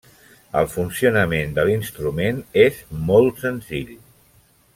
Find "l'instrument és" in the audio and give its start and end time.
1.69-2.81